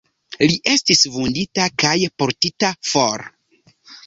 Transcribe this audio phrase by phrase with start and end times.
[0.51, 1.93] Li estis vundita kaj
[2.23, 3.29] portita for.